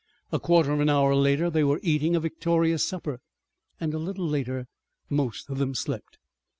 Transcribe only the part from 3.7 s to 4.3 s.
and a little